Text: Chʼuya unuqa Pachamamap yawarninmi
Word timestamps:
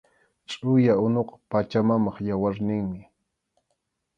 Chʼuya 0.49 0.93
unuqa 1.05 1.35
Pachamamap 1.49 2.17
yawarninmi 2.27 3.01